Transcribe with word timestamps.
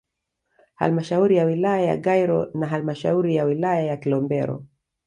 Halmashauri 0.75 1.37
ya 1.37 1.45
wilaya 1.45 1.85
ya 1.85 1.97
Gairo 1.97 2.51
na 2.53 2.67
halmashauri 2.67 3.35
ya 3.35 3.43
wilaya 3.45 3.81
ya 3.83 3.97
Kilombero 3.97 4.65